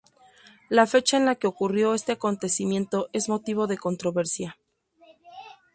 La 0.67 0.87
fecha 0.87 1.15
en 1.17 1.25
la 1.25 1.35
que 1.35 1.45
ocurrió 1.45 1.93
este 1.93 2.13
acontecimiento 2.13 3.09
es 3.13 3.29
motivo 3.29 3.67
de 3.67 3.77
controversia. 3.77 4.57